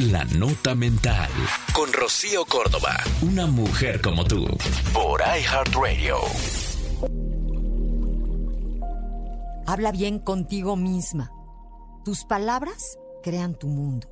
[0.00, 1.28] La Nota Mental.
[1.74, 2.96] Con Rocío Córdoba.
[3.20, 4.46] Una mujer como tú.
[4.94, 6.16] Por iHeartRadio.
[9.66, 11.30] Habla bien contigo misma.
[12.02, 14.08] Tus palabras crean tu mundo.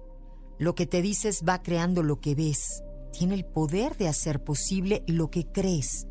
[0.59, 2.83] Lo que te dices va creando lo que ves.
[3.11, 6.07] Tiene el poder de hacer posible lo que crees.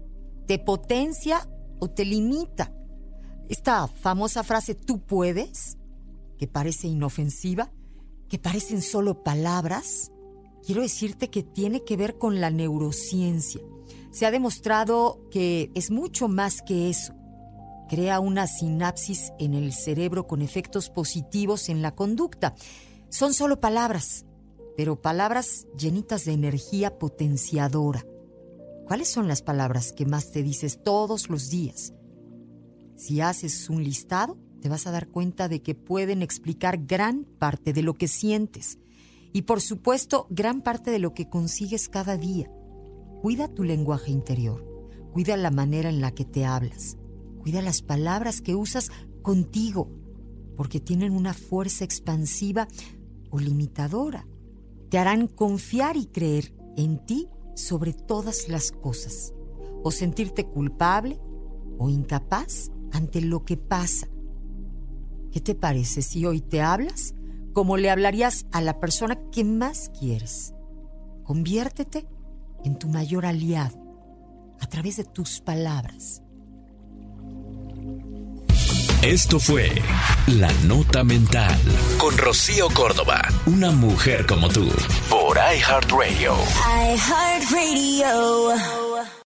[0.47, 1.47] Te potencia
[1.79, 2.73] o te limita.
[3.47, 5.77] Esta famosa frase tú puedes,
[6.39, 7.71] que parece inofensiva,
[8.29, 10.11] que parecen solo palabras,
[10.65, 13.61] quiero decirte que tiene que ver con la neurociencia.
[14.11, 17.13] Se ha demostrado que es mucho más que eso.
[17.89, 22.55] Crea una sinapsis en el cerebro con efectos positivos en la conducta.
[23.09, 24.25] Son solo palabras,
[24.75, 28.05] pero palabras llenitas de energía potenciadora.
[28.85, 31.93] ¿Cuáles son las palabras que más te dices todos los días?
[32.95, 37.71] Si haces un listado, te vas a dar cuenta de que pueden explicar gran parte
[37.71, 38.79] de lo que sientes.
[39.31, 42.51] Y por supuesto gran parte de lo que consigues cada día.
[43.21, 44.67] Cuida tu lenguaje interior,
[45.13, 46.97] cuida la manera en la que te hablas,
[47.39, 48.91] cuida las palabras que usas
[49.21, 49.89] contigo,
[50.57, 52.67] porque tienen una fuerza expansiva
[53.29, 54.27] o limitadora.
[54.89, 59.33] Te harán confiar y creer en ti sobre todas las cosas,
[59.81, 61.21] o sentirte culpable
[61.77, 64.09] o incapaz ante lo que pasa
[65.31, 67.13] ¿Qué te parece si hoy te hablas
[67.53, 70.53] como le hablarías a la persona que más quieres?
[71.23, 72.07] Conviértete
[72.63, 73.77] en tu mayor aliado
[74.59, 76.21] a través de tus palabras.
[79.01, 79.71] Esto fue
[80.27, 81.57] La Nota Mental
[81.97, 84.67] con Rocío Córdoba, una mujer como tú,
[85.09, 86.33] por iHeartRadio.
[86.93, 88.55] iHeartRadio.